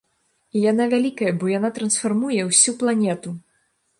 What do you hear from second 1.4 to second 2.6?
бо яна трансфармуе